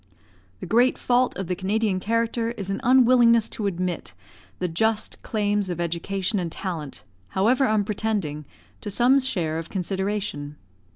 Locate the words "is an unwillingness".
2.57-3.47